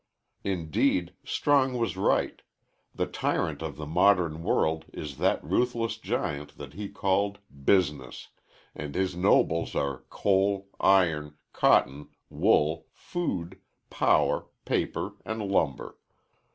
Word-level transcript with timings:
Indeed, 0.43 1.13
Strong 1.23 1.77
was 1.77 1.95
right 1.95 2.41
the 2.95 3.05
tyrant 3.05 3.61
of 3.61 3.75
the 3.75 3.85
modern 3.85 4.41
world 4.41 4.85
is 4.91 5.19
that 5.19 5.43
ruthless 5.43 5.95
giant 5.99 6.57
that 6.57 6.73
he 6.73 6.89
called 6.89 7.37
"Business," 7.65 8.29
and 8.73 8.95
his 8.95 9.15
nobles 9.15 9.75
are 9.75 9.99
coal, 10.09 10.69
iron, 10.79 11.35
cotton, 11.53 12.09
wool, 12.31 12.87
food, 12.93 13.59
power, 13.91 14.47
paper, 14.65 15.17
and 15.23 15.45
lumber. 15.47 15.99